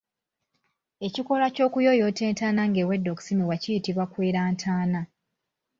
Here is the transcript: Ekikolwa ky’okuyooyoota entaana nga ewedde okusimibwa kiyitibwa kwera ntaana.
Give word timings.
Ekikolwa 1.07 1.47
ky’okuyooyoota 1.55 2.21
entaana 2.29 2.61
nga 2.67 2.79
ewedde 2.83 3.07
okusimibwa 3.11 3.55
kiyitibwa 3.61 4.05
kwera 4.11 4.41
ntaana. 4.53 5.01